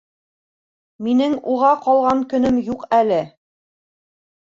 Минең 1.07 1.35
уға 1.55 1.69
ҡалған 1.83 2.23
көнөм 2.31 2.57
юҡ 2.71 2.87
әле. 3.01 3.21